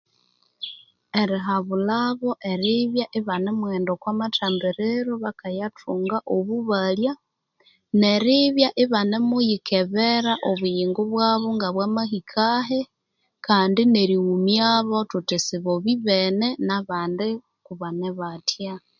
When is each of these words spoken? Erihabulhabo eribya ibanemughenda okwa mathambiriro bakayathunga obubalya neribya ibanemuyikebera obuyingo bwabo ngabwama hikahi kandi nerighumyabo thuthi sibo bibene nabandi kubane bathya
Erihabulhabo 1.21 2.29
eribya 2.51 3.05
ibanemughenda 3.19 3.89
okwa 3.93 4.11
mathambiriro 4.19 5.13
bakayathunga 5.23 6.17
obubalya 6.35 7.13
neribya 8.01 8.69
ibanemuyikebera 8.83 10.33
obuyingo 10.49 11.01
bwabo 11.11 11.47
ngabwama 11.57 12.01
hikahi 12.11 12.79
kandi 13.45 13.81
nerighumyabo 13.93 14.97
thuthi 15.09 15.37
sibo 15.45 15.73
bibene 15.85 16.47
nabandi 16.67 17.27
kubane 17.65 18.09
bathya 18.19 18.73